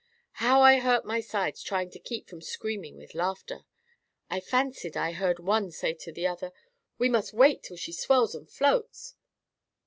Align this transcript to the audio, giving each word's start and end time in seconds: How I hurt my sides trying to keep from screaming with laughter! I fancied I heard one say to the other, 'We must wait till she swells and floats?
How 0.41 0.61
I 0.63 0.79
hurt 0.79 1.05
my 1.05 1.19
sides 1.19 1.61
trying 1.61 1.91
to 1.91 1.99
keep 1.99 2.27
from 2.27 2.41
screaming 2.41 2.97
with 2.97 3.13
laughter! 3.13 3.65
I 4.31 4.39
fancied 4.39 4.97
I 4.97 5.11
heard 5.11 5.37
one 5.37 5.69
say 5.69 5.93
to 5.93 6.11
the 6.11 6.25
other, 6.25 6.51
'We 6.97 7.09
must 7.09 7.33
wait 7.33 7.61
till 7.61 7.77
she 7.77 7.93
swells 7.93 8.33
and 8.33 8.49
floats? 8.49 9.13